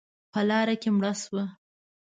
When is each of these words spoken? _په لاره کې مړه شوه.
_په 0.31 0.41
لاره 0.49 0.75
کې 0.81 0.89
مړه 0.95 1.11
شوه. 1.21 1.43